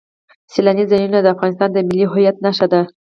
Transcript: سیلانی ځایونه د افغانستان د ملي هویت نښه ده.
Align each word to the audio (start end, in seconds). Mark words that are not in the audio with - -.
سیلانی 0.53 0.85
ځایونه 0.91 1.17
د 1.21 1.27
افغانستان 1.35 1.69
د 1.73 1.77
ملي 1.87 2.05
هویت 2.09 2.35
نښه 2.45 2.67
ده. 2.71 2.81